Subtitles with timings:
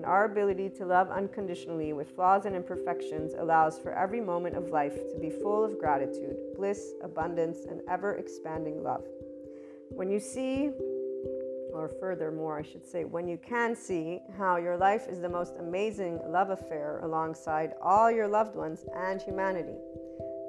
[0.00, 4.70] and our ability to love unconditionally with flaws and imperfections allows for every moment of
[4.70, 9.04] life to be full of gratitude, bliss, abundance, and ever expanding love.
[9.90, 10.70] When you see,
[11.74, 15.56] or furthermore, I should say, when you can see how your life is the most
[15.58, 19.76] amazing love affair alongside all your loved ones and humanity,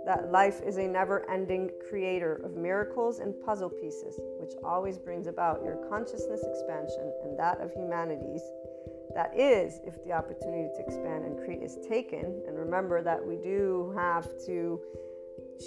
[0.05, 5.27] that life is a never ending creator of miracles and puzzle pieces, which always brings
[5.27, 8.43] about your consciousness expansion and that of humanity's
[9.15, 12.41] that is if the opportunity to expand and create is taken.
[12.47, 14.79] And remember that we do have to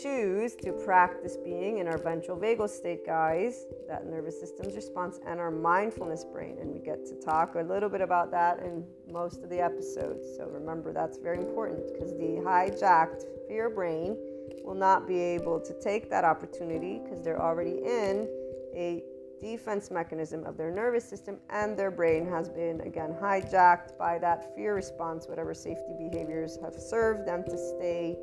[0.03, 5.39] choose to practice being in our ventral vagal state, guys, that nervous system's response, and
[5.39, 6.57] our mindfulness brain.
[6.61, 10.27] And we get to talk a little bit about that in most of the episodes.
[10.37, 14.17] So remember, that's very important because the hijacked fear brain
[14.65, 18.29] will not be able to take that opportunity because they're already in
[18.75, 19.05] a
[19.45, 24.55] defense mechanism of their nervous system and their brain has been again hijacked by that
[24.57, 28.17] fear response whatever safety behaviors have served them to stay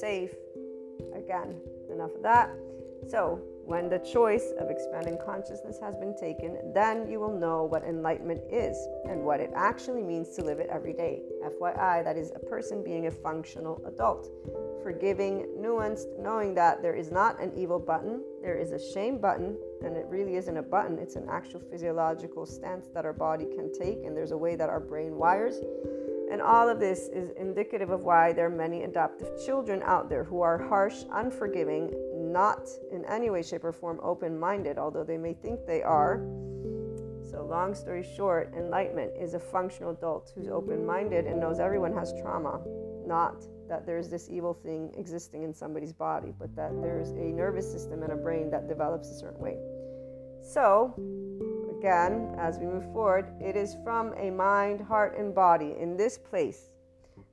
[0.00, 0.34] safe
[1.16, 1.60] again
[1.90, 2.48] enough of that
[3.08, 7.84] so when the choice of expanding consciousness has been taken, then you will know what
[7.84, 8.76] enlightenment is
[9.08, 11.22] and what it actually means to live it every day.
[11.44, 14.28] FYI, that is a person being a functional adult.
[14.82, 19.56] Forgiving, nuanced, knowing that there is not an evil button, there is a shame button,
[19.84, 23.72] and it really isn't a button, it's an actual physiological stance that our body can
[23.72, 25.56] take, and there's a way that our brain wires.
[26.30, 30.22] And all of this is indicative of why there are many adaptive children out there
[30.22, 35.18] who are harsh, unforgiving, not in any way, shape, or form open minded, although they
[35.18, 36.18] may think they are.
[37.28, 41.92] So, long story short, enlightenment is a functional adult who's open minded and knows everyone
[41.94, 42.60] has trauma,
[43.06, 47.70] not that there's this evil thing existing in somebody's body, but that there's a nervous
[47.70, 49.56] system and a brain that develops a certain way.
[50.42, 50.94] So,
[51.78, 56.18] again, as we move forward, it is from a mind, heart, and body in this
[56.18, 56.70] place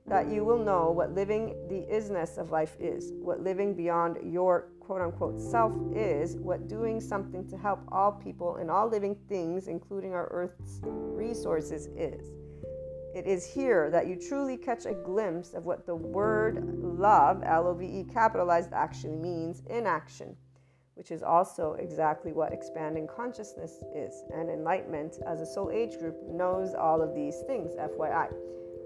[0.06, 4.68] that you will know what living the isness of life is, what living beyond your
[4.80, 9.68] quote unquote self is, what doing something to help all people and all living things,
[9.68, 12.30] including our Earth's resources, is.
[13.18, 17.66] It is here that you truly catch a glimpse of what the word love, L
[17.66, 20.36] O V E capitalized, actually means in action,
[20.94, 24.22] which is also exactly what expanding consciousness is.
[24.32, 28.32] And enlightenment, as a soul age group, knows all of these things, FYI.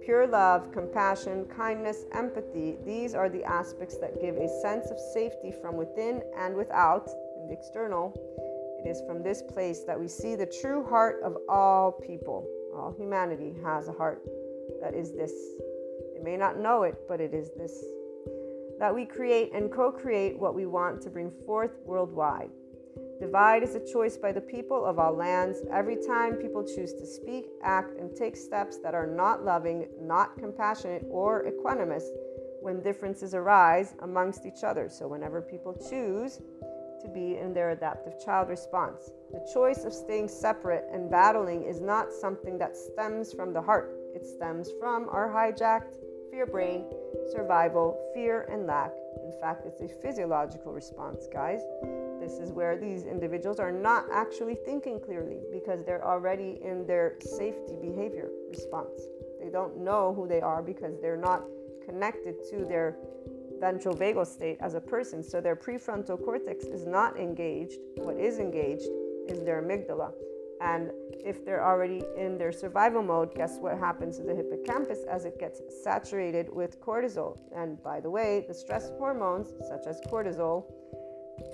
[0.03, 5.53] Pure love, compassion, kindness, empathy, these are the aspects that give a sense of safety
[5.61, 7.07] from within and without,
[7.37, 8.17] in the external.
[8.85, 12.49] It is from this place that we see the true heart of all people.
[12.75, 14.23] All humanity has a heart
[14.83, 15.33] that is this.
[16.15, 17.85] They may not know it, but it is this.
[18.81, 22.51] That we create and co create what we want to bring forth worldwide.
[23.21, 25.59] Divide is a choice by the people of all lands.
[25.71, 30.37] Every time people choose to speak, act, and take steps that are not loving, not
[30.37, 32.03] compassionate, or equanimous
[32.63, 34.89] when differences arise amongst each other.
[34.89, 36.41] So, whenever people choose
[37.03, 41.81] to be in their adaptive child response, the choice of staying separate and battling is
[41.81, 45.97] not something that stems from the heart, it stems from our hijacked
[46.33, 46.87] fear brain,
[47.31, 48.91] survival, fear, and lack.
[49.23, 51.61] In fact, it's a physiological response, guys.
[52.19, 57.17] This is where these individuals are not actually thinking clearly because they're already in their
[57.21, 59.03] safety behavior response.
[59.43, 61.45] They don't know who they are because they're not
[61.85, 62.97] connected to their
[63.63, 65.23] ventral vagal state as a person.
[65.23, 67.79] So their prefrontal cortex is not engaged.
[68.07, 68.89] What is engaged
[69.29, 70.11] is their amygdala.
[70.61, 70.91] And
[71.25, 75.39] if they're already in their survival mode, guess what happens to the hippocampus as it
[75.39, 77.39] gets saturated with cortisol?
[77.55, 80.65] And by the way, the stress hormones, such as cortisol,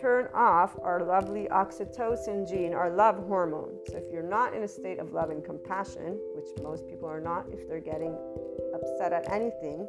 [0.00, 3.75] turn off our lovely oxytocin gene, our love hormone.
[3.88, 7.20] So if you're not in a state of love and compassion, which most people are
[7.20, 8.14] not if they're getting
[8.75, 9.88] upset at anything,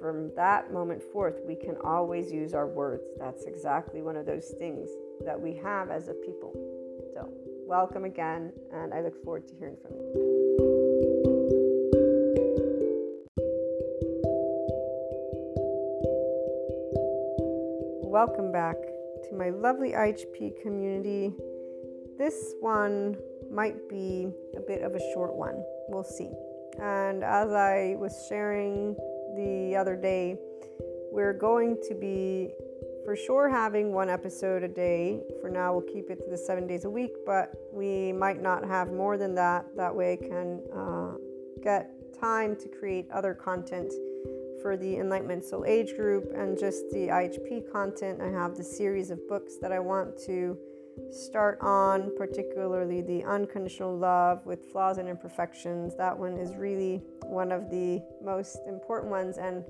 [0.00, 3.04] from that moment forth, we can always use our words.
[3.18, 4.88] That's exactly one of those things
[5.24, 6.52] that we have as a people.
[7.14, 7.28] So,
[7.66, 10.34] welcome again, and I look forward to hearing from you.
[18.02, 18.76] Welcome back
[19.28, 21.32] to my lovely IHP community.
[22.16, 23.16] This one
[23.50, 25.62] might be a bit of a short one.
[25.88, 26.30] We'll see.
[26.80, 28.96] And as I was sharing
[29.36, 30.38] the other day,
[31.12, 32.50] we're going to be
[33.04, 35.22] for sure having one episode a day.
[35.40, 38.64] For now, we'll keep it to the seven days a week, but we might not
[38.64, 39.66] have more than that.
[39.76, 41.12] That way, I can uh,
[41.62, 43.92] get time to create other content
[44.62, 48.20] for the Enlightenment Soul Age group and just the IHP content.
[48.22, 50.56] I have the series of books that I want to
[51.10, 55.94] start on, particularly the Unconditional Love with Flaws and Imperfections.
[55.96, 59.38] That one is really one of the most important ones.
[59.38, 59.64] And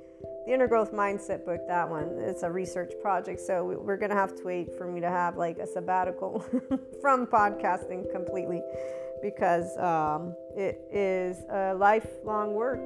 [0.47, 3.41] the Inner Growth Mindset book, that one, it's a research project.
[3.41, 6.45] So we're going to have to wait for me to have like a sabbatical
[7.01, 8.63] from podcasting completely
[9.23, 12.81] because um, it is a lifelong work.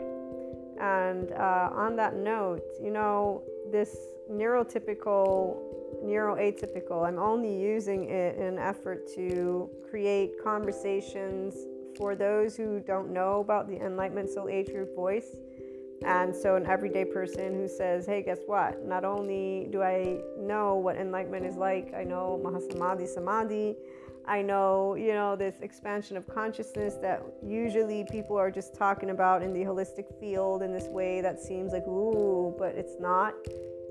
[0.81, 3.43] And uh, on that note, you know,
[3.73, 3.97] this
[4.31, 5.68] neurotypical
[6.05, 7.07] neuroatypical.
[7.07, 11.55] I'm only using it in an effort to create conversations
[11.97, 15.37] for those who don't know about the Enlightenment Soul Age Group voice.
[16.05, 18.85] And so, an everyday person who says, Hey, guess what?
[18.85, 23.77] Not only do I know what enlightenment is like, I know Mahasamadhi Samadhi,
[24.29, 29.43] I know, you know, this expansion of consciousness that usually people are just talking about
[29.43, 33.33] in the holistic field in this way that seems like, ooh, but it's not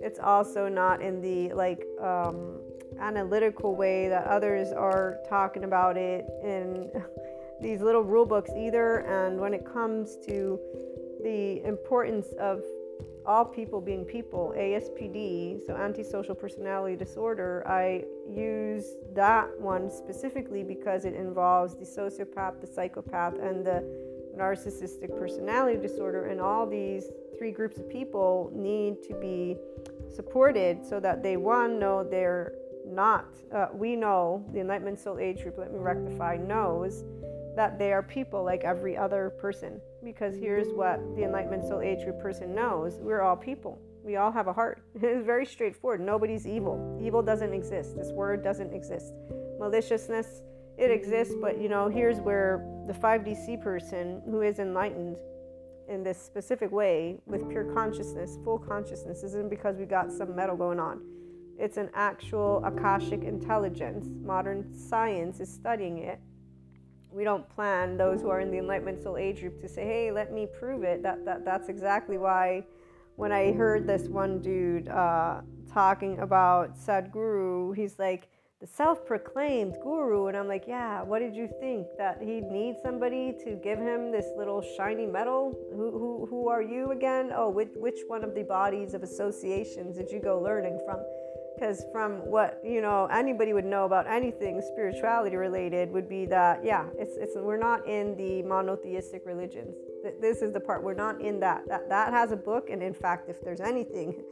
[0.02, 2.60] it's also not in the like um,
[3.00, 6.90] analytical way that others are talking about it in
[7.62, 9.00] these little rule books either.
[9.00, 10.60] And when it comes to
[11.24, 12.62] the importance of
[13.26, 21.04] all people being people, ASPD, so antisocial personality disorder, I use that one specifically because
[21.04, 23.84] it involves the sociopath, the psychopath, and the
[24.38, 26.28] narcissistic personality disorder.
[26.28, 29.58] And all these three groups of people need to be
[30.14, 32.54] supported so that they one know they're
[32.86, 37.04] not uh, we know the enlightenment soul age group let me rectify knows
[37.58, 39.82] that they are people like every other person.
[40.04, 43.80] Because here's what the enlightenment soul age group person knows we're all people.
[44.04, 44.82] We all have a heart.
[44.96, 46.00] It's very straightforward.
[46.00, 46.98] Nobody's evil.
[47.02, 47.98] Evil doesn't exist.
[47.98, 49.12] This word doesn't exist.
[49.60, 50.44] Maliciousness
[50.78, 55.18] it exists but you know here's where the 5dc person who is enlightened
[55.88, 60.56] in this specific way with pure consciousness, full consciousness, isn't because we got some metal
[60.56, 61.02] going on.
[61.58, 64.08] It's an actual Akashic intelligence.
[64.24, 66.20] Modern science is studying it.
[67.10, 70.12] We don't plan those who are in the Enlightenment Soul Age group to say, hey,
[70.12, 71.02] let me prove it.
[71.02, 72.66] That, that, that's exactly why
[73.16, 80.28] when I heard this one dude uh, talking about Sadhguru, he's like, the self-proclaimed guru
[80.28, 81.88] and i'm like yeah what did you think?
[81.98, 86.62] That he'd need somebody to give him this little shiny medal who, who, who are
[86.62, 87.32] you again?
[87.36, 91.00] Oh which, which one of the bodies of associations did you go learning from?
[91.56, 96.64] Because from what you know anybody would know about anything spirituality related would be that
[96.64, 99.76] yeah it's, it's we're not in the monotheistic religions.
[100.22, 101.68] This is the part we're not in that.
[101.68, 104.24] That that has a book and in fact if there's anything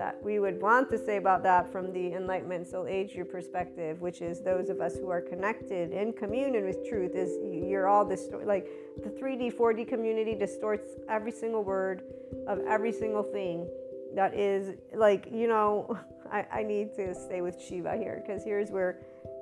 [0.00, 4.00] that we would want to say about that from the Enlightenment Soul Age your perspective,
[4.00, 8.06] which is those of us who are connected in communion with truth, is you're all
[8.06, 8.66] distor- like
[9.04, 12.02] the 3D, 4D community distorts every single word
[12.48, 13.68] of every single thing
[14.14, 15.98] that is like, you know,
[16.32, 19.00] I, I need to stay with Shiva here because here's where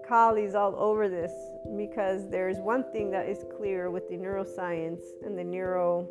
[0.09, 1.33] Kali's all over this
[1.77, 6.09] because there's one thing that is clear with the neuroscience and the neuro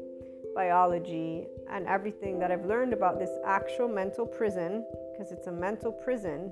[0.58, 5.92] biology and everything that I've learned about this actual mental prison, because it's a mental
[5.92, 6.52] prison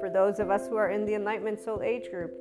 [0.00, 2.32] for those of us who are in the Enlightenment Soul Age group,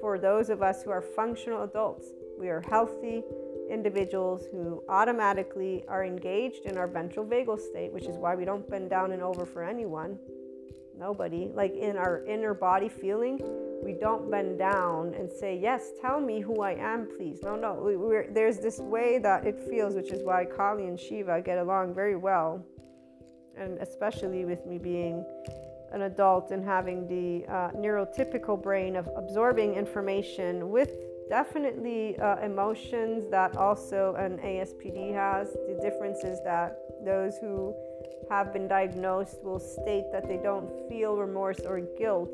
[0.00, 2.06] for those of us who are functional adults.
[2.38, 3.24] We are healthy
[3.68, 8.68] individuals who automatically are engaged in our ventral vagal state, which is why we don't
[8.70, 10.18] bend down and over for anyone.
[10.98, 11.50] Nobody.
[11.54, 13.40] Like in our inner body feeling,
[13.82, 17.40] we don't bend down and say, Yes, tell me who I am, please.
[17.42, 17.74] No, no.
[17.74, 21.94] We, there's this way that it feels, which is why Kali and Shiva get along
[21.94, 22.64] very well.
[23.56, 25.24] And especially with me being
[25.92, 30.90] an adult and having the uh, neurotypical brain of absorbing information with
[31.28, 35.52] definitely uh, emotions that also an ASPD has.
[35.52, 37.74] The difference is that those who
[38.30, 42.30] have been diagnosed will state that they don't feel remorse or guilt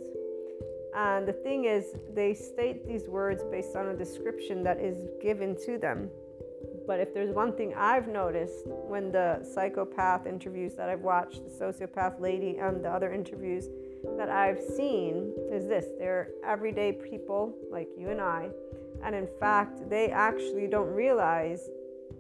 [0.95, 5.57] and the thing is, they state these words based on a description that is given
[5.65, 6.11] to them.
[6.87, 11.65] But if there's one thing I've noticed when the psychopath interviews that I've watched, the
[11.65, 13.69] sociopath lady, and the other interviews
[14.17, 18.49] that I've seen, is this they're everyday people like you and I.
[19.05, 21.69] And in fact, they actually don't realize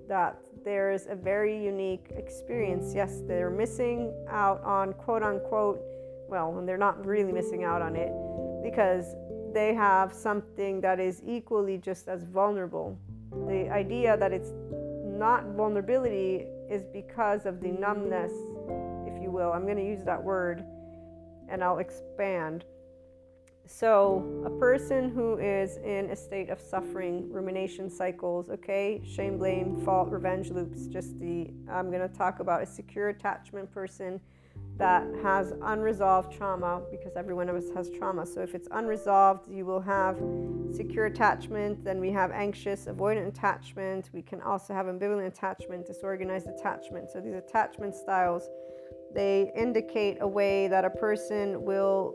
[0.07, 2.93] that there's a very unique experience.
[2.95, 5.81] Yes, they're missing out on quote unquote
[6.29, 8.13] well, and they're not really missing out on it
[8.63, 9.17] because
[9.55, 12.99] they have something that is equally just as vulnerable.
[13.47, 14.53] The idea that it's
[15.07, 18.33] not vulnerability is because of the numbness,
[19.07, 19.53] if you will.
[19.53, 20.63] I'm going to use that word
[21.49, 22.67] and I'll expand.
[23.71, 29.77] So, a person who is in a state of suffering, rumination cycles, okay, shame, blame,
[29.85, 34.23] fault, revenge loops, just the, I'm going to talk about a secure attachment person
[34.79, 38.25] that has unresolved trauma because every one of us has trauma.
[38.25, 40.17] So if it's unresolved, you will have
[40.73, 44.09] secure attachment, then we have anxious, avoidant attachment.
[44.15, 47.11] We can also have ambivalent attachment, disorganized attachment.
[47.11, 48.49] So these attachment styles,
[49.15, 52.15] they indicate a way that a person will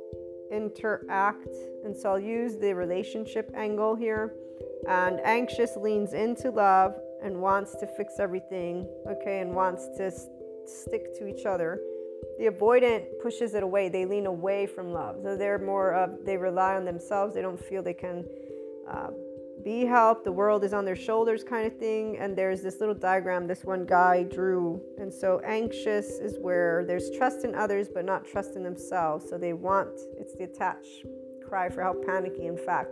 [0.54, 1.48] interact.
[1.84, 4.34] And so I'll use the relationship angle here.
[4.88, 10.12] And anxious leans into love and wants to fix everything, okay, and wants to
[10.66, 11.80] stick to each other
[12.38, 13.89] the avoidant pushes it away.
[13.89, 15.18] They lean away from love.
[15.24, 17.36] So they're more of, they rely on themselves.
[17.36, 18.26] They don't feel they can
[18.89, 19.10] uh,
[19.63, 20.23] be helped.
[20.23, 22.17] The world is on their shoulders, kind of thing.
[22.17, 24.82] And there's this little diagram this one guy drew.
[24.97, 29.30] And so anxious is where there's trust in others, but not trust in themselves.
[29.30, 31.06] So they want, it's the attached
[31.47, 32.89] cry for help, panicky, in fact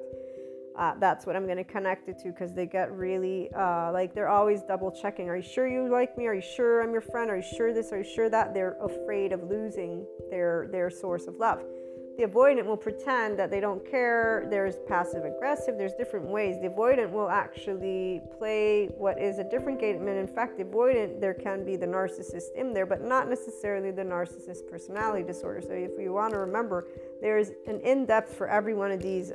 [0.78, 4.14] uh, that's what I'm going to connect it to because they get really uh, like
[4.14, 5.30] they're always double checking.
[5.30, 6.28] Are you sure you like me?
[6.28, 7.30] Are you sure I'm your friend?
[7.30, 7.92] Are you sure this?
[7.92, 8.54] Are you sure that?
[8.54, 11.64] They're afraid of losing their their source of love.
[12.22, 14.46] The avoidant will pretend that they don't care.
[14.48, 15.76] There's passive aggressive.
[15.76, 16.62] There's different ways.
[16.62, 20.08] The avoidant will actually play what is a different game.
[20.08, 23.90] And in fact, the avoidant, there can be the narcissist in there, but not necessarily
[23.90, 25.62] the narcissist personality disorder.
[25.62, 26.86] So if you want to remember,
[27.22, 29.32] there's an in depth for every one of these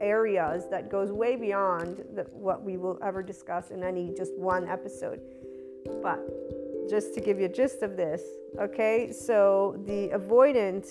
[0.00, 4.66] areas that goes way beyond the, what we will ever discuss in any just one
[4.68, 5.20] episode.
[6.02, 6.18] But
[6.90, 8.22] just to give you a gist of this,
[8.58, 10.88] okay, so the avoidant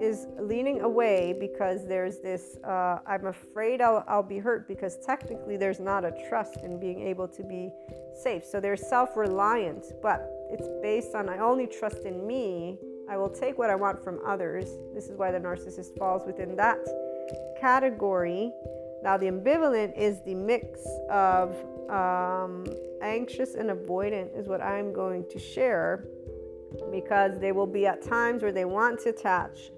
[0.00, 5.56] is leaning away because there's this uh, I'm afraid I'll, I'll be hurt because technically
[5.56, 7.70] there's not a trust in being able to be
[8.14, 8.44] safe.
[8.44, 12.78] So they're self reliant, but it's based on I only trust in me.
[13.08, 14.66] I will take what I want from others.
[14.94, 16.78] This is why the narcissist falls within that
[17.60, 18.52] category.
[19.02, 21.54] Now, the ambivalent is the mix of
[21.88, 22.66] um,
[23.02, 26.04] anxious and avoidant, is what I'm going to share
[26.90, 29.70] because they will be at times where they want to attach.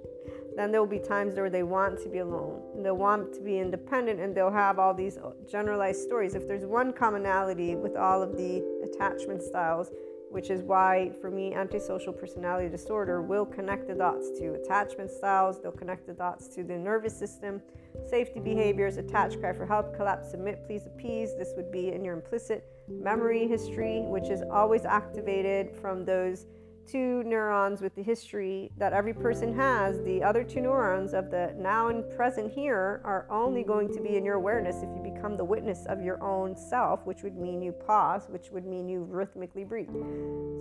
[0.58, 2.82] Then there will be times where they want to be alone.
[2.82, 6.34] They'll want to be independent and they'll have all these uh, generalized stories.
[6.34, 9.92] If there's one commonality with all of the attachment styles,
[10.32, 15.62] which is why, for me, antisocial personality disorder will connect the dots to attachment styles,
[15.62, 17.62] they'll connect the dots to the nervous system,
[18.10, 21.36] safety behaviors, attach, cry for help, collapse, submit, please appease.
[21.36, 26.46] This would be in your implicit memory history, which is always activated from those
[26.88, 31.54] two neurons with the history that every person has, the other two neurons of the
[31.58, 35.36] now and present here are only going to be in your awareness if you become
[35.36, 39.04] the witness of your own self, which would mean you pause, which would mean you
[39.04, 39.88] rhythmically breathe.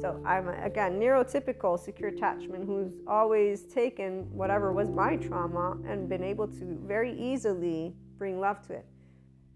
[0.02, 6.24] So I'm again neurotypical secure attachment who's always taken whatever was my trauma and been
[6.24, 8.86] able to very easily bring love to it.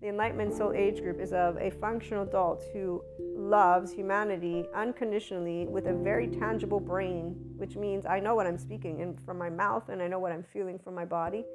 [0.02, 5.86] The Enlightenment Soul Age group is of a functional adult who loves humanity unconditionally with
[5.86, 9.90] a very tangible brain, which means I know what I'm speaking in, from my mouth
[9.90, 11.46] and I know what I'm feeling from my body.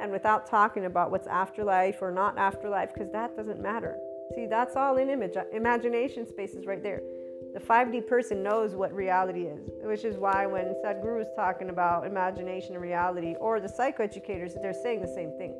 [0.00, 3.96] And without talking about what's afterlife or not afterlife, because that doesn't matter.
[4.34, 5.36] See, that's all in image.
[5.36, 7.02] Uh, imagination space is right there.
[7.54, 12.04] The 5D person knows what reality is, which is why when Sadhguru is talking about
[12.04, 15.54] imagination and reality, or the psychoeducators, they're saying the same thing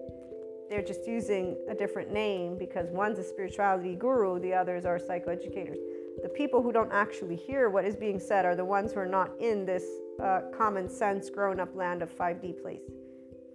[0.70, 5.78] they're just using a different name because one's a spirituality guru, the others are psychoeducators.
[6.22, 9.06] The people who don't actually hear what is being said are the ones who are
[9.06, 9.84] not in this
[10.22, 12.82] uh, common sense grown up land of 5D place.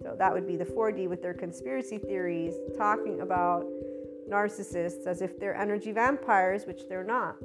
[0.02, 3.64] So that would be the 4D with their conspiracy theories, talking about
[4.30, 7.36] narcissists as if they're energy vampires, which they're not.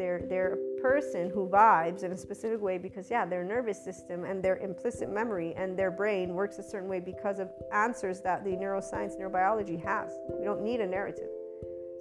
[0.00, 4.24] They're, they're a person who vibes in a specific way because, yeah, their nervous system
[4.24, 8.42] and their implicit memory and their brain works a certain way because of answers that
[8.42, 10.12] the neuroscience, neurobiology has.
[10.38, 11.28] We don't need a narrative.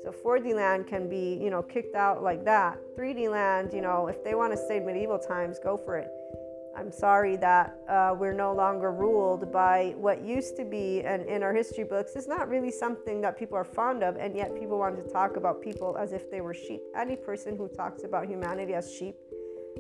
[0.02, 2.80] So 4D land can be, you know, kicked out like that.
[2.98, 6.10] 3D land, you know, if they want to stay medieval times, go for it.
[6.76, 11.44] I'm sorry that uh, we're no longer ruled by what used to be, and in
[11.44, 14.78] our history books, is not really something that people are fond of, and yet people
[14.80, 16.82] want to talk about people as if they were sheep.
[16.96, 19.16] Any person who talks about humanity as sheep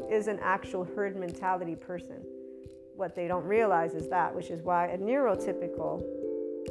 [0.09, 2.21] is an actual herd mentality person.
[2.95, 6.03] What they don't realize is that, which is why a neurotypical,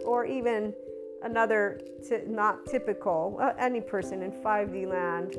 [0.05, 0.75] or even
[1.23, 5.37] another t- not typical, uh, any person in 5D land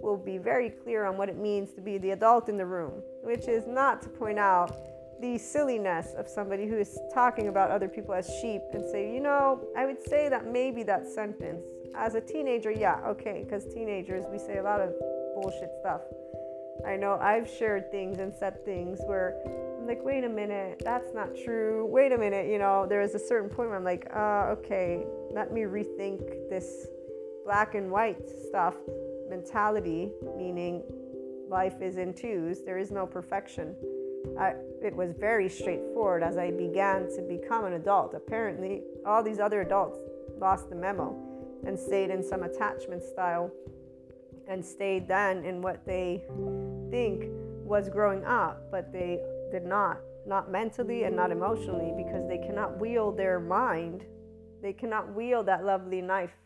[0.00, 3.02] will be very clear on what it means to be the adult in the room,
[3.26, 4.72] which is not to point out
[5.20, 9.20] the silliness of somebody who is talking about other people as sheep and say, you
[9.20, 11.64] know, I would say that maybe that sentence
[11.96, 14.92] as a teenager, yeah, okay, because teenagers, we say a lot of
[15.34, 16.02] bullshit stuff.
[16.86, 19.34] I know I've shared things and said things where
[19.76, 21.84] I'm like, wait a minute, that's not true.
[21.86, 25.04] Wait a minute, you know, there is a certain point where I'm like, uh, okay,
[25.32, 26.86] let me rethink this
[27.44, 28.76] black and white stuff
[29.28, 30.84] mentality, meaning
[31.48, 33.74] life is in twos, there is no perfection.
[34.38, 38.14] I, it was very straightforward as I began to become an adult.
[38.14, 39.98] Apparently, all these other adults
[40.38, 41.16] lost the memo
[41.66, 43.50] and stayed in some attachment style
[44.48, 46.22] and stayed then in what they
[46.90, 47.26] think
[47.64, 52.78] was growing up, but they did not, not mentally and not emotionally, because they cannot
[52.78, 54.04] wield their mind.
[54.62, 56.36] They cannot wield that lovely knife.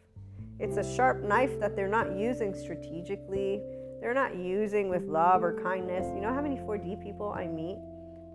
[0.58, 3.62] It's a sharp knife that they're not using strategically.
[4.00, 6.06] They're not using with love or kindness.
[6.14, 7.78] You know how many 4D people I meet?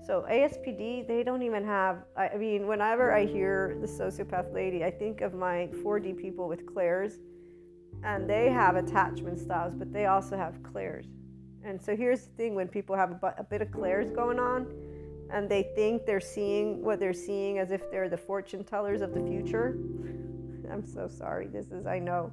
[0.06, 2.04] So ASPD, they don't even have.
[2.16, 6.68] I mean, whenever I hear the sociopath lady, I think of my 4D people with
[6.68, 7.14] clairs,
[8.04, 11.08] and they have attachment styles, but they also have clairs.
[11.64, 14.68] And so here's the thing: when people have a, bit of clairs going on,
[15.32, 19.16] and they think they're seeing what they're seeing as if they're the fortune tellers of
[19.16, 19.76] the future.
[20.72, 21.48] I'm so sorry.
[21.48, 22.32] This is I know,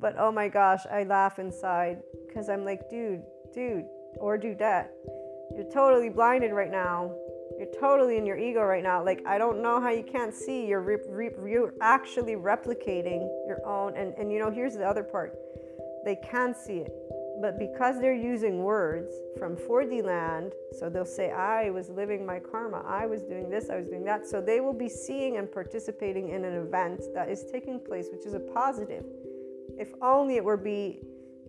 [0.00, 3.22] but oh my gosh, I laugh inside because I'm like, dude,
[3.54, 3.84] dude,
[4.18, 4.88] or dudette
[5.56, 7.12] you're totally blinded right now.
[7.58, 9.04] You're totally in your ego right now.
[9.04, 10.66] Like, I don't know how you can't see.
[10.66, 13.96] You're, re- re- you're actually replicating your own.
[13.96, 15.36] And, and, you know, here's the other part
[16.04, 16.92] they can see it.
[17.42, 22.38] But because they're using words from 4D land, so they'll say, I was living my
[22.38, 24.26] karma, I was doing this, I was doing that.
[24.26, 28.26] So they will be seeing and participating in an event that is taking place, which
[28.26, 29.04] is a positive.
[29.78, 31.00] If only it were be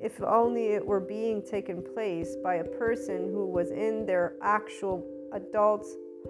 [0.02, 5.06] if only it were being taken place by a person who was in their actual
[5.32, 5.86] adult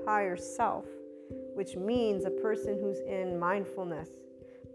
[0.06, 0.84] higher self,
[1.56, 4.10] which means a person who's in mindfulness,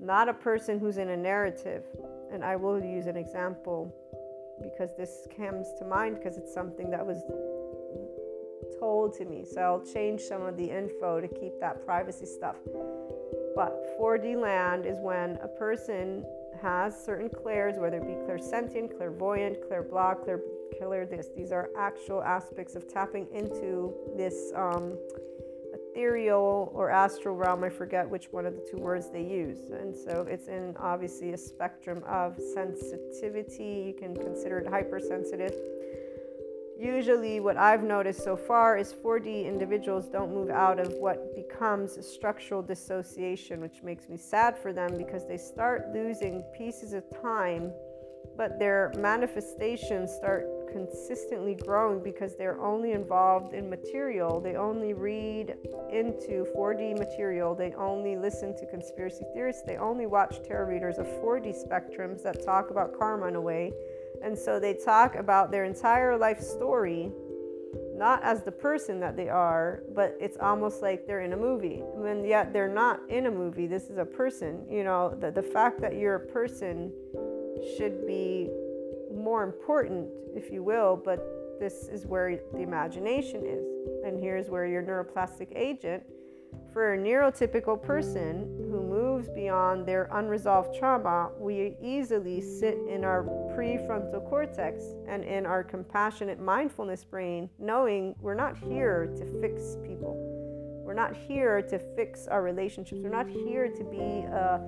[0.01, 1.85] not a person who's in a narrative.
[2.33, 3.95] And I will use an example
[4.63, 7.23] because this comes to mind because it's something that was
[8.81, 9.45] told to me.
[9.45, 12.57] So I'll change some of the info to keep that privacy stuff.
[13.55, 16.25] But 4D land is when a person
[16.63, 20.41] has certain clairs, whether it be clairsentient, clairvoyant, clairvoyant, clair,
[20.79, 21.29] clair this.
[21.37, 24.99] These are actual aspects of tapping into this um,
[25.75, 27.65] ethereal or astral realm.
[27.65, 29.71] I forget which one of the two words they use.
[29.71, 33.85] And so it's in obviously a spectrum of sensitivity.
[33.87, 35.55] You can consider it hypersensitive
[36.79, 41.99] Usually, what I've noticed so far is 4D individuals don't move out of what becomes
[42.07, 47.73] structural dissociation, which makes me sad for them because they start losing pieces of time,
[48.37, 54.39] but their manifestations start consistently growing because they're only involved in material.
[54.39, 55.55] They only read
[55.91, 57.55] into 4D material.
[57.55, 59.63] They only listen to conspiracy theorists.
[59.63, 63.73] They only watch tarot readers of 4D spectrums that talk about karma in a way
[64.23, 67.11] and so they talk about their entire life story,
[67.95, 71.83] not as the person that they are, but it's almost like they're in a movie.
[71.95, 74.65] When yet they're not in a movie, this is a person.
[74.71, 76.93] You know, the, the fact that you're a person
[77.77, 78.51] should be
[79.15, 83.65] more important, if you will, but this is where the imagination is.
[84.05, 86.03] And here's where your neuroplastic agent
[86.73, 88.86] for a neurotypical person who
[89.17, 93.23] moves beyond their unresolved trauma, we easily sit in our
[93.57, 100.15] prefrontal cortex and in our compassionate mindfulness brain, knowing we're not here to fix people.
[100.85, 103.01] We're not here to fix our relationships.
[103.03, 104.61] We're not here to be a,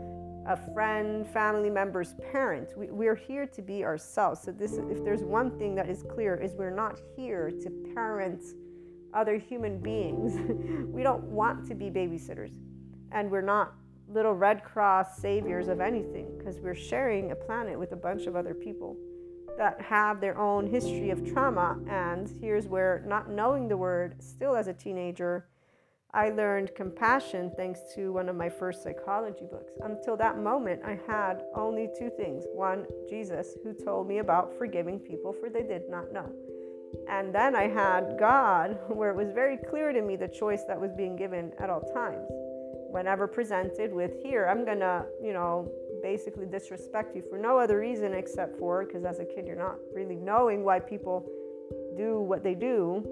[0.47, 2.71] a friend, family member's parent.
[2.75, 4.41] We, we're here to be ourselves.
[4.43, 8.43] So this, if there's one thing that is clear, is we're not here to parent
[9.13, 10.39] other human beings.
[10.89, 12.55] we don't want to be babysitters.
[13.13, 13.75] And we're not
[14.09, 18.37] little Red Cross saviors of anything because we're sharing a planet with a bunch of
[18.37, 18.97] other people
[19.59, 21.79] that have their own history of trauma.
[21.89, 25.47] And here's where, not knowing the word, still as a teenager,
[26.15, 29.73] I learned compassion thanks to one of my first psychology books.
[29.83, 34.99] Until that moment, I had only two things one, Jesus, who told me about forgiving
[34.99, 36.33] people for they did not know.
[37.11, 40.81] And then I had God, where it was very clear to me the choice that
[40.81, 42.27] was being given at all times.
[42.91, 45.71] Whenever presented with, here, I'm gonna, you know,
[46.03, 49.77] basically disrespect you for no other reason except for because as a kid, you're not
[49.95, 51.29] really knowing why people
[51.97, 53.05] do what they do.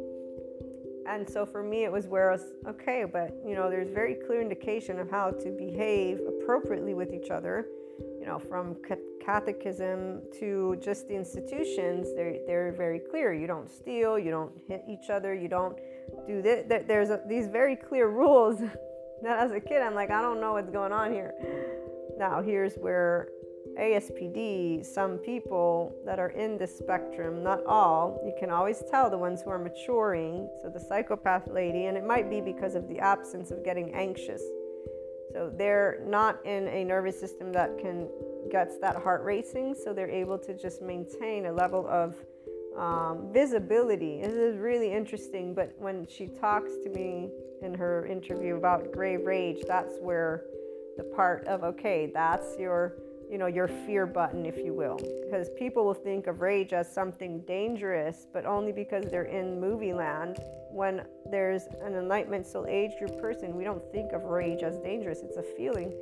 [1.09, 4.15] And so for me, it was where I was okay, but you know, there's very
[4.15, 7.67] clear indication of how to behave appropriately with each other
[7.99, 8.77] you know, from
[9.25, 13.33] catechism to just the institutions, they're, they're very clear.
[13.33, 15.77] You don't steal, you don't hit each other, you don't
[16.27, 16.65] do this.
[16.87, 18.61] There's a, these very clear rules
[19.23, 21.35] that as a kid, I'm like, I don't know what's going on here.
[22.19, 23.29] Now, here's where
[23.79, 29.19] ASPD, some people that are in the spectrum, not all, you can always tell the
[29.19, 30.49] ones who are maturing.
[30.63, 34.43] So, the psychopath lady, and it might be because of the absence of getting anxious.
[35.33, 38.09] So, they're not in a nervous system that can
[38.51, 42.15] gets that heart racing, so they're able to just maintain a level of
[42.77, 44.21] um, visibility.
[44.23, 47.31] This is really interesting, but when she talks to me
[47.63, 50.45] in her interview about grave rage, that's where
[50.97, 52.95] the part of okay, that's your
[53.31, 54.99] you know your fear button if you will.
[55.25, 59.93] Because people will think of rage as something dangerous but only because they're in movie
[59.93, 60.39] land.
[60.71, 65.21] When there's an enlightenment soul age group person we don't think of rage as dangerous.
[65.23, 65.93] It's a feeling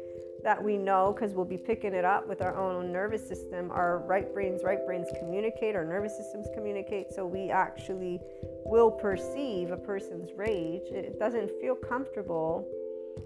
[0.44, 3.70] that we know because we'll be picking it up with our own nervous system.
[3.70, 8.20] Our right brains, right brains communicate, our nervous systems communicate, so we actually
[8.66, 10.82] will perceive a person's rage.
[10.90, 12.68] It doesn't feel comfortable.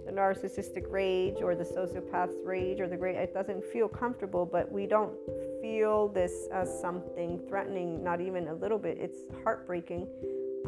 [0.06, 4.70] The narcissistic rage or the sociopath's rage or the great, it doesn't feel comfortable, but
[4.70, 5.12] we don't
[5.60, 8.98] feel this as something threatening, not even a little bit.
[8.98, 10.06] It's heartbreaking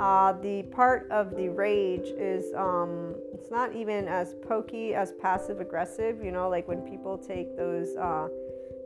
[0.00, 5.60] uh, the part of the rage is um, it's not even as pokey as passive
[5.60, 6.24] aggressive.
[6.24, 8.28] You know, like when people take those uh,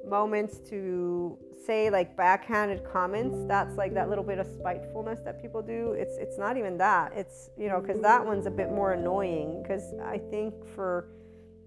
[0.09, 3.38] moments to say like backhanded comments.
[3.46, 5.92] That's like that little bit of spitefulness that people do.
[5.92, 7.12] It's it's not even that.
[7.14, 9.62] It's you know because that one's a bit more annoying.
[9.62, 11.09] Because I think for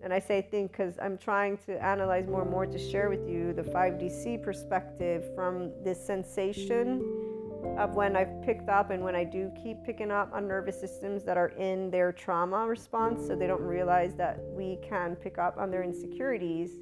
[0.03, 3.27] and I say think because I'm trying to analyze more and more to share with
[3.27, 7.36] you the 5DC perspective from this sensation
[7.77, 11.23] of when I've picked up and when I do keep picking up on nervous systems
[11.23, 15.57] that are in their trauma response, so they don't realize that we can pick up
[15.57, 16.79] on their insecurities.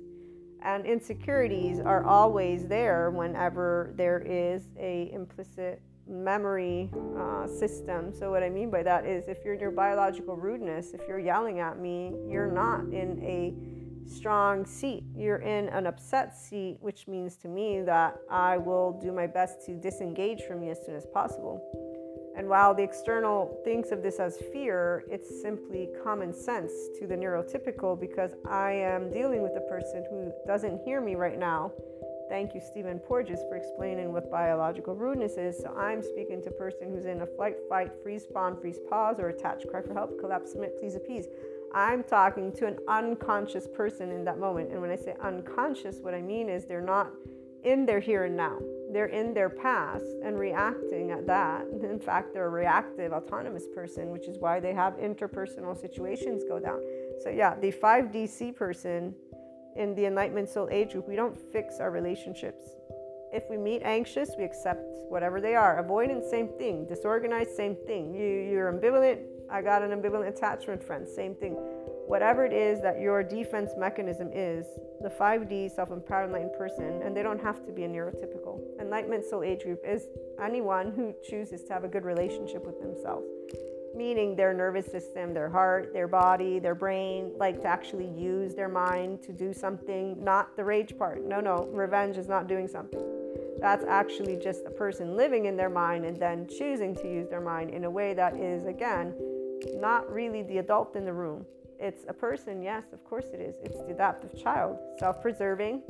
[0.61, 8.13] And insecurities are always there whenever there is a implicit memory uh, system.
[8.13, 11.19] So what I mean by that is if you're in your biological rudeness, if you're
[11.19, 13.53] yelling at me, you're not in a
[14.07, 15.03] strong seat.
[15.15, 19.65] You're in an upset seat, which means to me that I will do my best
[19.65, 21.61] to disengage from you as soon as possible.
[22.37, 27.15] And while the external thinks of this as fear, it's simply common sense to the
[27.15, 31.71] neurotypical because I am dealing with a person who doesn't hear me right now.
[32.27, 35.57] Thank you, Stephen Porges, for explaining what biological rudeness is.
[35.59, 39.17] So I'm speaking to a person who's in a flight, fight, freeze, fawn, freeze, pause,
[39.19, 41.27] or attach, cry for help, collapse, submit, please appease.
[41.75, 44.71] I'm talking to an unconscious person in that moment.
[44.71, 47.11] And when I say unconscious, what I mean is they're not
[47.65, 48.59] in their here and now.
[48.93, 51.65] They're in their past and reacting at that.
[51.83, 56.59] In fact, they're a reactive, autonomous person, which is why they have interpersonal situations go
[56.59, 56.81] down.
[57.21, 59.13] So, yeah, the 5DC person
[59.75, 62.69] in the Enlightenment Soul Age group, we don't fix our relationships.
[63.33, 65.83] If we meet anxious, we accept whatever they are.
[65.83, 66.85] Avoidant, same thing.
[66.85, 68.13] Disorganized, same thing.
[68.13, 71.53] You, you're ambivalent, I got an ambivalent attachment friend, same thing.
[72.07, 74.65] Whatever it is that your defense mechanism is,
[75.01, 78.61] the 5D self empowered enlightened person, and they don't have to be a neurotypical.
[78.79, 80.07] Enlightenment soul age group is
[80.41, 83.25] anyone who chooses to have a good relationship with themselves,
[83.95, 88.69] meaning their nervous system, their heart, their body, their brain, like to actually use their
[88.69, 91.23] mind to do something, not the rage part.
[91.23, 93.03] No, no, revenge is not doing something.
[93.59, 97.41] That's actually just a person living in their mind and then choosing to use their
[97.41, 99.15] mind in a way that is, again,
[99.75, 101.45] not really the adult in the room.
[101.79, 103.55] It's a person, yes, of course it is.
[103.63, 105.81] It's the adaptive child, self preserving,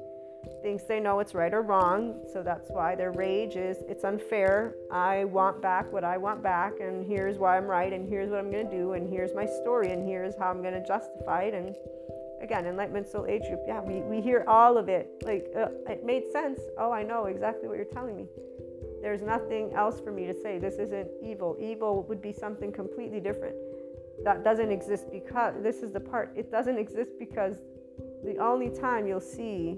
[0.61, 2.21] thinks they know it's right or wrong.
[2.33, 4.73] So that's why their rage is it's unfair.
[4.91, 8.39] I want back what I want back, and here's why I'm right, and here's what
[8.39, 11.43] I'm going to do, and here's my story, and here's how I'm going to justify
[11.43, 11.53] it.
[11.53, 11.75] And
[12.41, 15.09] again, Enlightenment Soul Age Group, yeah, we, we hear all of it.
[15.23, 16.59] Like, uh, it made sense.
[16.77, 18.27] Oh, I know exactly what you're telling me.
[19.05, 20.57] There's nothing else for me to say.
[20.57, 21.55] This isn't evil.
[21.61, 23.55] Evil would be something completely different.
[24.23, 27.61] That doesn't exist because, this is the part, it doesn't exist because
[28.23, 29.77] the only time you'll see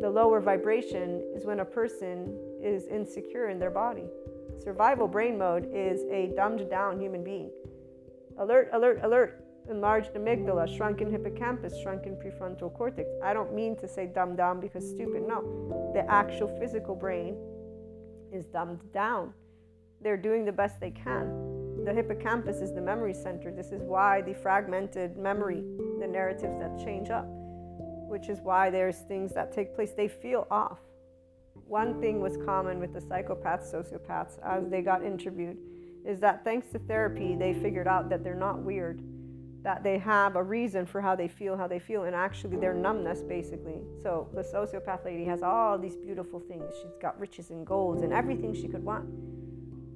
[0.00, 4.04] the lower vibration is when a person is insecure in their body.
[4.62, 7.50] Survival brain mode is a dumbed down human being.
[8.38, 9.44] Alert, alert, alert.
[9.68, 13.08] Enlarged amygdala, shrunken hippocampus, shrunken prefrontal cortex.
[13.24, 15.24] I don't mean to say dumbed down because stupid.
[15.26, 15.90] No.
[15.94, 17.36] The actual physical brain
[18.32, 19.32] is dumbed down.
[20.00, 21.84] They're doing the best they can.
[21.84, 23.50] The hippocampus is the memory center.
[23.50, 25.62] This is why the fragmented memory,
[26.00, 27.26] the narratives that change up,
[28.08, 30.78] which is why there's things that take place, they feel off.
[31.66, 35.56] One thing was common with the psychopaths, sociopaths, as they got interviewed,
[36.04, 39.02] is that thanks to therapy, they figured out that they're not weird.
[39.62, 42.74] That they have a reason for how they feel how they feel and actually their
[42.74, 43.80] numbness basically.
[44.02, 46.64] So the sociopath lady has all these beautiful things.
[46.82, 49.08] She's got riches and golds and everything she could want.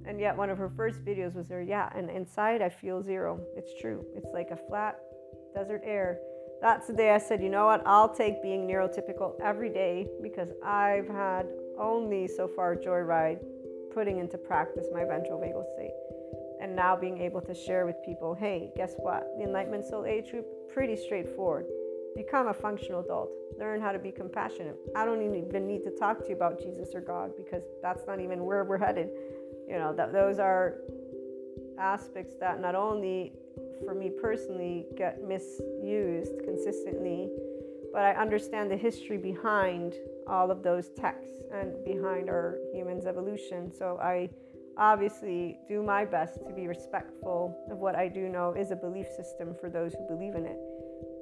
[0.07, 3.41] And yet one of her first videos was there yeah and inside i feel zero.
[3.57, 4.05] It's true.
[4.17, 4.99] It's like a flat
[5.55, 6.19] desert air.
[6.63, 7.83] That's the day i said you know what?
[7.87, 11.47] I'll take being neurotypical every day because i've had
[11.79, 13.41] only so far joyride
[13.93, 15.91] putting into practice my ventral vagal state
[16.61, 19.27] and now being able to share with people hey guess what?
[19.39, 21.67] The enlightenment soul age group pretty straightforward.
[22.15, 23.31] Become a functional adult.
[23.59, 24.77] Learn how to be compassionate.
[24.95, 28.21] I don't even need to talk to you about jesus or god because that's not
[28.21, 29.11] even where we're headed.
[29.69, 30.79] You know that those are
[31.79, 33.33] aspects that not only
[33.85, 37.29] for me personally get misused consistently
[37.93, 39.95] but i understand the history behind
[40.27, 43.73] all of those texts and behind our humans evolution.
[43.73, 44.29] So i
[44.79, 49.09] obviously do my best to be respectful of what I do know is a belief
[49.09, 50.59] system for those who believe in it.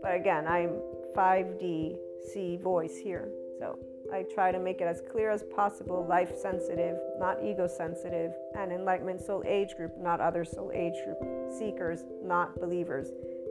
[0.02, 0.80] But again, I'm
[1.16, 1.96] 5D
[2.32, 3.28] C voice here.
[3.58, 3.78] So
[4.12, 8.72] I try to make it as clear as possible, life sensitive, not ego sensitive, and
[8.72, 11.18] enlightenment soul age group, not other soul age group,
[11.50, 13.08] seekers, not believers.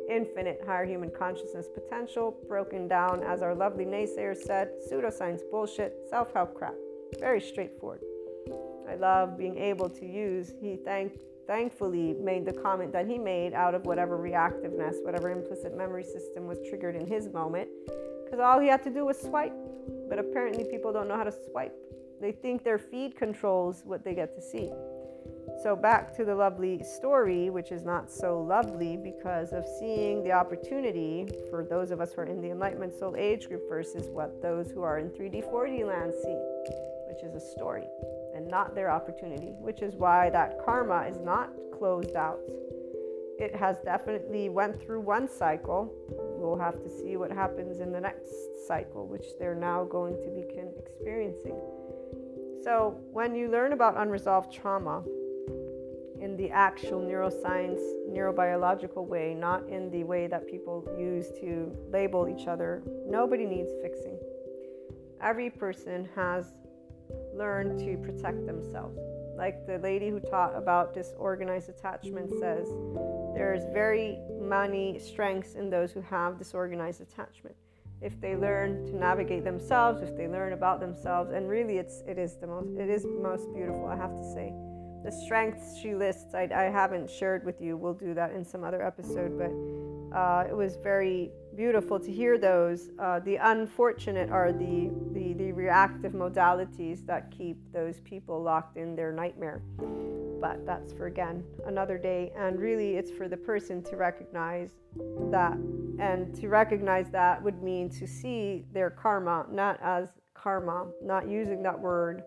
[0.10, 6.34] Infinite higher human consciousness potential, broken down, as our lovely naysayer said, pseudoscience bullshit, self
[6.34, 6.76] help crap.
[7.20, 8.02] Very straightforward.
[8.90, 10.54] I love being able to use.
[10.62, 11.18] He thank,
[11.48, 16.48] thankfully made the comment that he made out of whatever reactiveness, whatever implicit memory system
[16.48, 17.70] was triggered in his moment,
[18.24, 19.54] because all he had to do was swipe.
[20.10, 21.76] But apparently, people don't know how to swipe.
[22.22, 24.72] They think their feed controls what they get to see.
[25.62, 30.32] So, back to the lovely story, which is not so lovely because of seeing the
[30.32, 34.42] opportunity for those of us who are in the Enlightenment Soul Age group versus what
[34.42, 36.38] those who are in 3D, 4D land see,
[37.08, 37.86] which is a story
[38.54, 42.38] not their opportunity, which is why that karma is not closed out.
[43.40, 45.92] It has definitely went through one cycle.
[46.38, 48.32] We'll have to see what happens in the next
[48.68, 50.44] cycle, which they're now going to be
[50.78, 51.60] experiencing.
[52.64, 55.04] So, when you learn about unresolved trauma
[56.22, 62.30] in the actual neuroscience, neurobiological way, not in the way that people use to label
[62.30, 64.18] each other, nobody needs fixing.
[65.22, 66.54] Every person has
[67.36, 69.00] learn to protect themselves.
[69.36, 72.68] Like the lady who taught about disorganized attachment says,
[73.34, 77.56] there's very many strengths in those who have disorganized attachment.
[78.02, 82.18] If they learn to navigate themselves, if they learn about themselves, and really it's it
[82.18, 84.54] is the most it is most beautiful, I have to say.
[85.06, 87.76] The strengths she lists, I, I haven't shared with you.
[87.76, 92.38] We'll do that in some other episode, but uh, it was very beautiful to hear
[92.38, 92.90] those.
[93.00, 98.96] Uh, the unfortunate are the, the, the reactive modalities that keep those people locked in
[98.96, 99.62] their nightmare.
[100.42, 102.34] But that's for again another day.
[102.38, 104.72] And really, it's for the person to recognize
[105.32, 105.54] that.
[106.00, 111.64] And to recognize that would mean to see their karma not as karma, not using
[111.64, 112.24] that word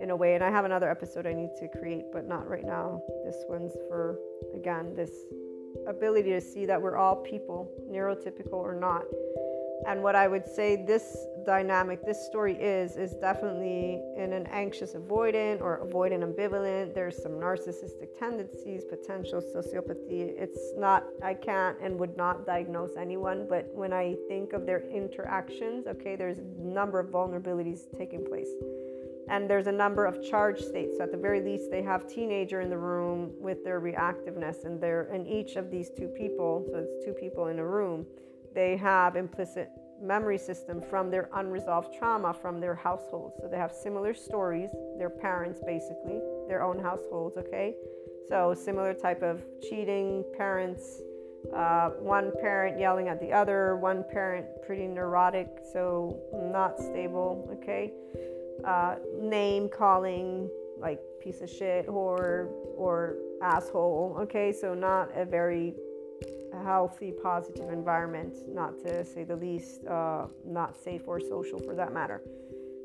[0.00, 0.34] in a way.
[0.34, 3.00] And I have another episode I need to create, but not right now.
[3.24, 4.18] This one's for,
[4.54, 5.10] again, this
[5.86, 9.04] ability to see that we're all people, neurotypical or not.
[9.86, 11.16] And what I would say this
[11.46, 16.94] dynamic, this story is, is definitely in an anxious avoidant or avoidant ambivalent.
[16.94, 20.34] There's some narcissistic tendencies, potential sociopathy.
[20.36, 24.80] It's not, I can't and would not diagnose anyone, but when I think of their
[24.90, 28.50] interactions, okay, there's a number of vulnerabilities taking place
[29.28, 30.96] and there's a number of charge states.
[30.96, 34.80] So at the very least they have teenager in the room with their reactiveness and
[34.80, 38.06] they're in each of these two people so it's two people in a room
[38.54, 39.70] they have implicit
[40.00, 45.10] memory system from their unresolved trauma from their households so they have similar stories their
[45.10, 47.74] parents basically their own households okay?
[48.28, 51.00] So similar type of cheating parents
[51.54, 56.18] uh, one parent yelling at the other one parent pretty neurotic so
[56.52, 57.92] not stable okay
[58.64, 64.52] uh, name calling like piece of shit or or asshole okay?
[64.52, 65.74] So not a very
[66.64, 71.92] healthy positive environment not to say the least uh, not safe or social for that
[71.92, 72.22] matter.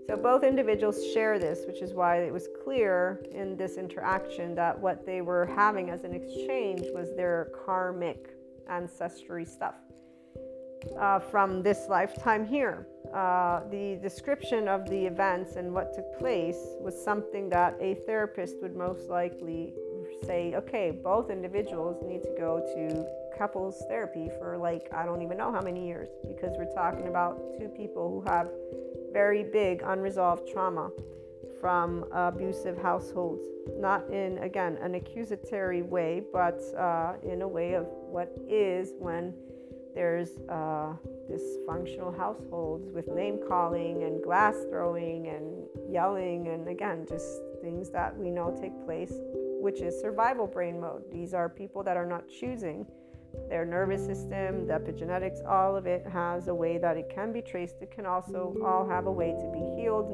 [0.08, 4.78] So both individuals share this which is why it was clear in this interaction that
[4.78, 8.36] what they were having as an exchange was their karmic
[8.70, 9.76] ancestry stuff
[11.00, 12.88] uh, from this lifetime here.
[13.14, 18.56] Uh, the description of the events and what took place was something that a therapist
[18.62, 19.74] would most likely
[20.26, 23.06] say, okay, both individuals need to go to
[23.38, 27.40] couples therapy for like, I don't even know how many years, because we're talking about
[27.60, 28.50] two people who have
[29.12, 30.90] very big unresolved trauma
[31.60, 33.44] from abusive households.
[33.78, 39.34] Not in, again, an accusatory way, but uh, in a way of what is when
[39.96, 40.94] there's uh,
[41.30, 48.18] dysfunctional households with name calling and glass throwing and yelling, and again, just things that
[48.18, 49.14] we know take place,
[49.62, 51.04] which is survival brain mode.
[51.12, 52.86] These are people that are not choosing
[53.50, 57.42] their nervous system, the epigenetics, all of it has a way that it can be
[57.42, 57.76] traced.
[57.82, 60.12] It can also all have a way to be healed.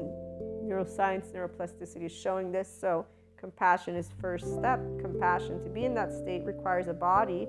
[0.64, 2.68] Neuroscience, neuroplasticity is showing this.
[2.68, 3.06] So,
[3.36, 4.80] compassion is first step.
[5.00, 7.48] Compassion to be in that state requires a body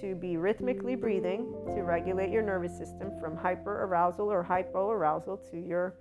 [0.00, 5.36] to be rhythmically breathing to regulate your nervous system from hyper arousal or hypo arousal
[5.50, 5.94] to your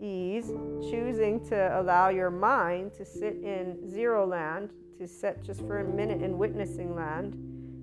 [0.00, 0.50] ease,
[0.90, 5.84] choosing to allow your mind to sit in zero land, to sit just for a
[5.84, 7.36] minute in witnessing land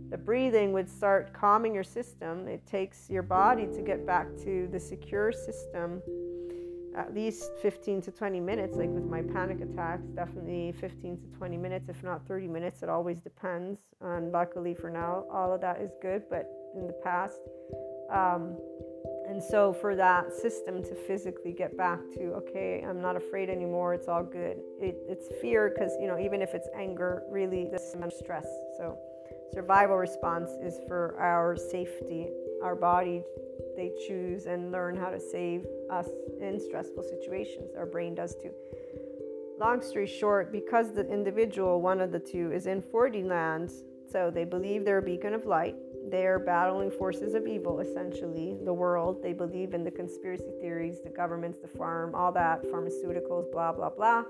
[0.10, 2.47] the breathing would start calming your system.
[2.47, 6.01] It takes your body to get back to the secure system
[6.95, 8.75] at least 15 to 20 minutes.
[8.75, 12.83] Like with my panic attacks, definitely 15 to 20 minutes, if not 30 minutes.
[12.83, 13.79] It always depends.
[14.01, 16.23] And luckily for now, all of that is good.
[16.29, 17.39] But in the past,
[18.11, 18.57] um,
[19.27, 23.95] and so for that system to physically get back to okay i'm not afraid anymore
[23.95, 27.81] it's all good it, it's fear because you know even if it's anger really this
[27.81, 28.45] is stress
[28.77, 28.95] so
[29.55, 32.27] survival response is for our safety.
[32.63, 33.23] Our body,
[33.76, 36.07] they choose and learn how to save us
[36.39, 37.76] in stressful situations.
[37.78, 38.51] Our brain does too.
[39.59, 44.30] Long story short, because the individual, one of the two, is in 4D lands, so
[44.30, 45.76] they believe they're a beacon of light.
[46.09, 49.23] They're battling forces of evil, essentially, the world.
[49.23, 53.89] They believe in the conspiracy theories, the governments, the farm, all that, pharmaceuticals, blah, blah,
[53.89, 54.23] blah.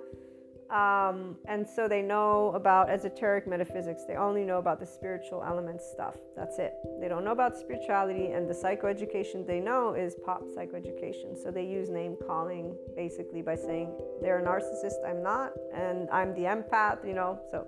[0.72, 4.04] Um, and so they know about esoteric metaphysics.
[4.08, 6.16] They only know about the spiritual elements stuff.
[6.36, 6.74] That's it.
[7.00, 11.42] They don't know about spirituality, and the psychoeducation they know is pop psychoeducation.
[11.42, 16.34] So they use name calling basically by saying they're a narcissist, I'm not, and I'm
[16.34, 17.40] the empath, you know.
[17.52, 17.68] So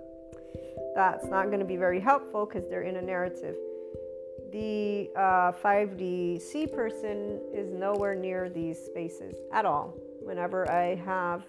[0.96, 3.54] that's not going to be very helpful because they're in a narrative.
[4.50, 9.94] The uh, 5D C person is nowhere near these spaces at all.
[10.20, 11.44] Whenever I have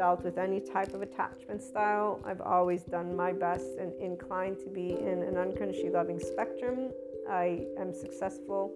[0.00, 2.18] dealt with any type of attachment style.
[2.24, 6.88] I've always done my best and inclined to be in an unconsciously loving spectrum.
[7.28, 8.72] I am successful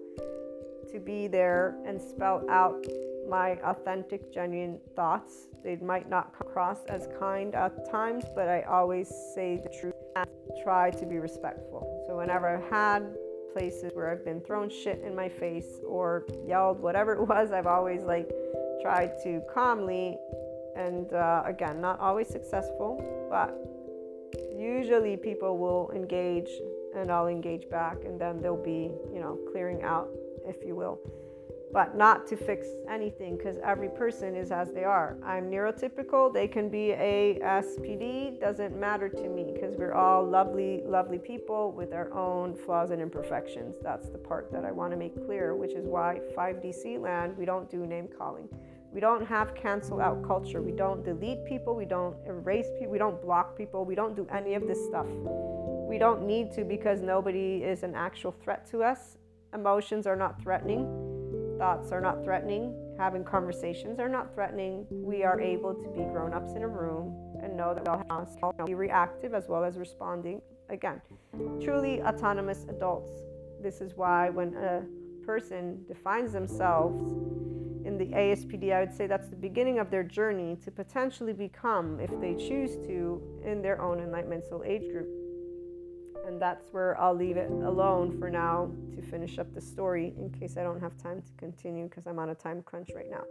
[0.91, 2.85] to be there and spell out
[3.27, 5.47] my authentic, genuine thoughts.
[5.63, 9.95] They might not come across as kind at times, but I always say the truth
[10.15, 10.29] and
[10.63, 12.03] try to be respectful.
[12.05, 13.01] So, whenever I've had
[13.51, 17.65] places where I've been thrown shit in my face or yelled, whatever it was, I've
[17.65, 18.29] always like
[18.83, 20.19] tried to calmly
[20.75, 23.55] and uh, again, not always successful, but
[24.57, 26.49] usually people will engage
[26.95, 30.09] and I'll engage back, and then they'll be, you know, clearing out,
[30.45, 30.99] if you will.
[31.73, 35.17] But not to fix anything because every person is as they are.
[35.25, 40.83] I'm neurotypical, they can be a SPD, doesn't matter to me because we're all lovely,
[40.85, 43.75] lovely people with our own flaws and imperfections.
[43.83, 47.43] That's the part that I want to make clear, which is why 5DC land, we
[47.43, 48.47] don't do name calling.
[48.95, 50.61] We don't have cancel out culture.
[50.61, 51.75] We don't delete people.
[51.75, 52.93] We don't erase people.
[52.93, 53.83] We don't block people.
[53.83, 55.05] We don't do any of this stuff.
[55.89, 59.17] We don't need to because nobody is an actual threat to us.
[59.53, 60.87] Emotions are not threatening.
[61.57, 62.73] Thoughts are not threatening.
[62.97, 64.85] Having conversations are not threatening.
[64.89, 67.83] We are able to be grown ups in a room and know that
[68.41, 70.41] we'll be reactive as well as responding.
[70.69, 71.01] Again,
[71.61, 73.11] truly autonomous adults.
[73.61, 74.85] This is why when a
[75.25, 77.03] person defines themselves
[77.85, 81.99] in the ASPD, I would say that's the beginning of their journey to potentially become,
[81.99, 85.07] if they choose to, in their own enlightenment soul age group.
[86.27, 90.31] And that's where I'll leave it alone for now to finish up the story in
[90.31, 93.23] case I don't have time to continue because I'm on a time crunch right now.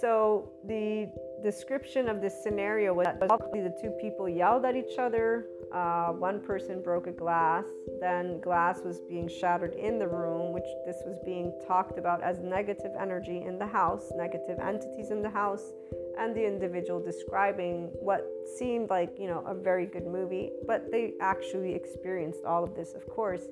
[0.00, 1.08] So, the
[1.42, 6.40] description of this scenario was that the two people yelled at each other uh, one
[6.40, 7.64] person broke a glass,
[8.00, 12.38] then glass was being shattered in the room, which this was being talked about as
[12.40, 15.72] negative energy in the house, negative entities in the house,
[16.18, 18.26] and the individual describing what
[18.56, 22.94] seemed like, you know, a very good movie, but they actually experienced all of this,
[22.94, 23.42] of course.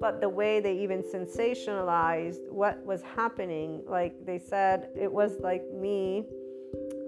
[0.00, 5.62] But the way they even sensationalized what was happening, like they said, it was like
[5.72, 6.24] me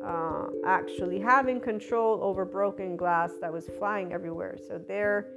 [0.04, 4.56] uh, actually having control over broken glass that was flying everywhere.
[4.66, 5.28] So their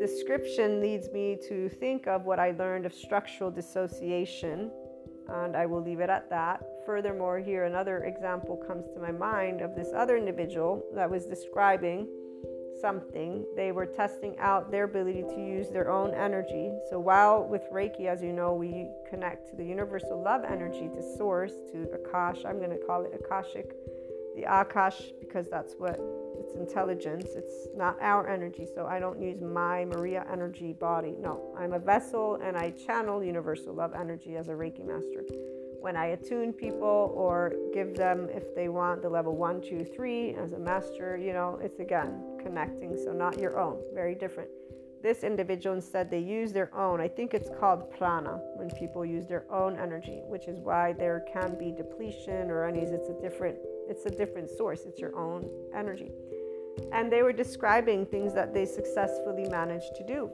[0.00, 4.70] description leads me to think of what I learned of structural dissociation,
[5.28, 6.64] and I will leave it at that.
[6.86, 12.08] Furthermore, here another example comes to my mind of this other individual that was describing
[12.80, 13.44] something.
[13.56, 16.72] They were testing out their ability to use their own energy.
[16.88, 21.02] So, while with Reiki, as you know, we connect to the universal love energy, to
[21.16, 23.74] source, to Akash, I'm going to call it Akashic
[24.34, 25.98] the Akash because that's what
[26.38, 27.26] it's intelligence.
[27.36, 28.66] It's not our energy.
[28.74, 31.14] So I don't use my Maria energy body.
[31.18, 35.24] No, I'm a vessel and I channel universal love energy as a Reiki master.
[35.80, 40.34] When I attune people or give them, if they want, the level one, two, three
[40.34, 42.96] as a master, you know, it's again connecting.
[42.96, 44.50] So not your own, very different.
[45.02, 47.00] This individual instead, they use their own.
[47.00, 51.24] I think it's called prana when people use their own energy, which is why there
[51.32, 52.80] can be depletion or any.
[52.80, 53.56] It's a different
[53.88, 56.12] it's a different source, it's your own energy.
[56.92, 60.30] And they were describing things that they successfully managed to do,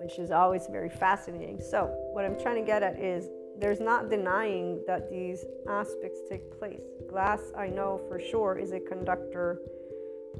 [0.00, 1.60] which is always very fascinating.
[1.60, 6.56] So, what I'm trying to get at is there's not denying that these aspects take
[6.58, 6.80] place.
[7.08, 9.60] Glass, I know for sure, is a conductor.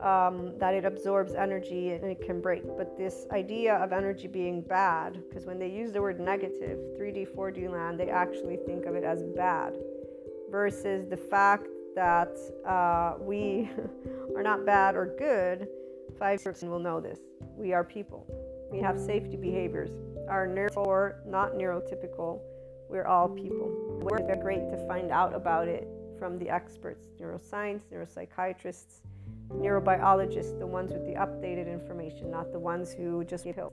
[0.01, 2.63] Um, that it absorbs energy and it can break.
[2.79, 7.35] But this idea of energy being bad, because when they use the word negative, 3D,
[7.35, 9.75] 4D land, they actually think of it as bad,
[10.51, 12.35] versus the fact that
[12.67, 13.69] uh, we
[14.37, 15.69] are not bad or good,
[16.19, 17.19] five percent will know this.
[17.57, 18.27] We are people.
[18.71, 19.91] We have safety behaviors.
[20.29, 22.41] Our neuro or not neurotypical.
[22.89, 24.01] We're all people.
[24.03, 25.89] We're great to find out about it
[26.19, 29.01] from the experts, neuroscience, neuropsychiatrists,
[29.53, 33.73] neurobiologists, the ones with the updated information, not the ones who just give pills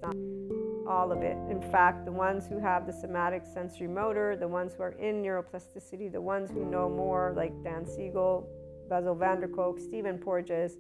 [0.88, 1.38] all of it.
[1.50, 5.22] In fact, the ones who have the somatic sensory motor, the ones who are in
[5.22, 8.48] neuroplasticity, the ones who know more, like Dan Siegel,
[8.90, 10.78] der Kolk, Stephen Porges.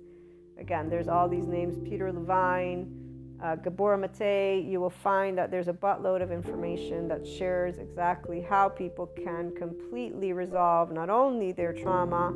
[0.57, 4.63] Again, there's all these names Peter Levine, uh, Gabor Mate.
[4.63, 9.53] You will find that there's a buttload of information that shares exactly how people can
[9.55, 12.33] completely resolve not only their trauma,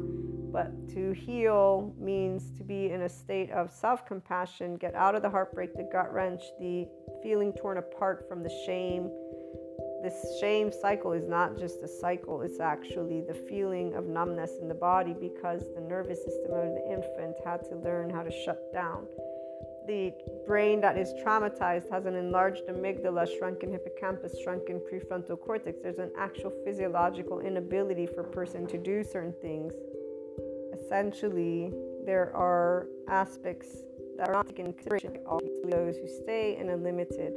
[0.52, 5.22] but to heal means to be in a state of self compassion, get out of
[5.22, 6.88] the heartbreak, the gut wrench, the
[7.24, 9.10] feeling torn apart from the shame.
[10.04, 14.68] This shame cycle is not just a cycle, it's actually the feeling of numbness in
[14.68, 18.74] the body because the nervous system of the infant had to learn how to shut
[18.74, 19.06] down.
[19.88, 20.14] The
[20.46, 25.80] brain that is traumatized has an enlarged amygdala, shrunken hippocampus, shrunken prefrontal cortex.
[25.82, 29.74] There's an actual physiological inability for a person to do certain things.
[30.92, 31.72] Essentially,
[32.06, 33.78] there are aspects
[34.18, 37.32] that are not taken into consideration by those who stay in a limited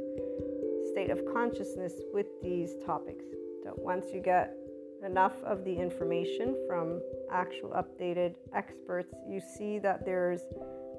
[0.91, 3.23] state of consciousness with these topics.
[3.63, 4.57] So once you get
[5.05, 7.01] enough of the information from
[7.31, 10.41] actual updated experts, you see that there's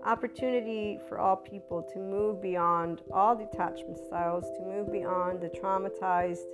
[0.06, 6.46] opportunity for all people to move beyond all detachment styles, to move beyond the traumatized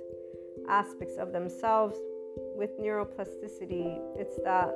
[0.67, 1.95] aspects of themselves
[2.57, 4.01] with neuroplasticity.
[4.19, 4.75] It's that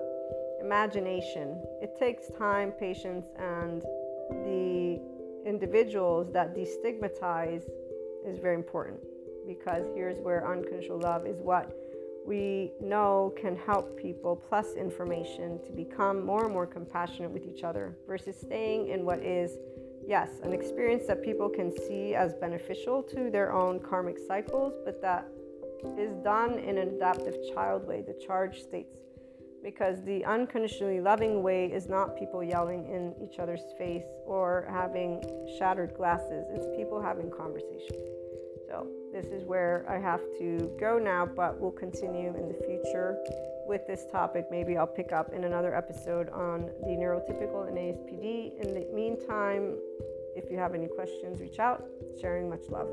[0.67, 1.63] imagination.
[1.81, 3.81] It takes time, patience, and
[4.29, 4.99] the
[5.45, 7.63] individuals that destigmatize
[8.25, 8.99] is very important
[9.47, 11.71] because here's where unconditional love is what
[12.25, 17.63] we know can help people plus information to become more and more compassionate with each
[17.63, 19.51] other versus staying in what is
[20.05, 25.01] yes an experience that people can see as beneficial to their own karmic cycles but
[25.01, 25.25] that
[25.97, 28.97] is done in an adaptive child way the charge states
[29.67, 35.21] because the unconditionally loving way is not people yelling in each other's face or having
[35.59, 36.45] shattered glasses.
[36.51, 38.07] It's people having conversations.
[38.69, 43.17] So, this is where I have to go now, but we'll continue in the future
[43.67, 44.45] with this topic.
[44.49, 48.63] Maybe I'll pick up in another episode on the neurotypical and ASPD.
[48.63, 49.75] In the meantime,
[50.37, 51.83] if you have any questions, reach out.
[52.21, 52.87] Sharing much love.